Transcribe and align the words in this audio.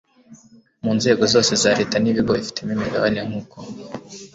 mu 0.83 0.91
nzego 0.97 1.23
zose 1.33 1.51
za 1.61 1.71
leta 1.79 1.95
n 1.99 2.05
ibigo 2.11 2.31
ifitemo 2.41 2.71
imigabane 2.77 3.19
nk 3.27 3.33
uko 3.41 3.57